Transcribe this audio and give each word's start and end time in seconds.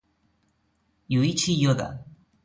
Yuichi 1.13 1.53
Yoda 1.61 1.87